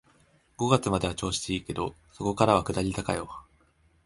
[0.57, 3.29] 五月までは調子いいけど、そこからは下り坂よ